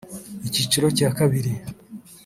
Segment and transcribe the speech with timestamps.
[0.47, 1.51] Icyiciro cya Kabiri